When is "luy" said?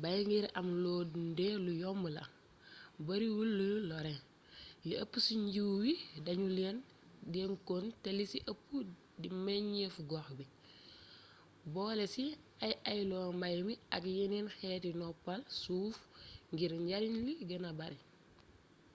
3.58-3.74